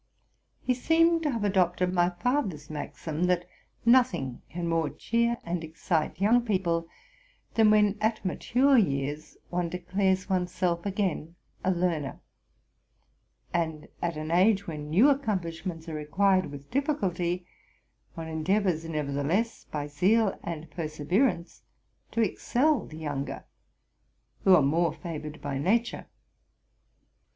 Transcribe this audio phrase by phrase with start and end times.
[0.63, 3.45] He seemed to have adopted my father's maxim, that
[3.85, 6.87] nothing can more cheer and excite young people,
[7.53, 12.19] than when at mature years one declares one's self again a learner;
[13.53, 17.45] and at an age when anew accomplishments are acquired with difficulty,
[18.15, 21.61] one en deavors, nevertheless, by zeal and perseverance,
[22.09, 23.43] to excel the younger,
[24.45, 26.07] who are more favored by nature.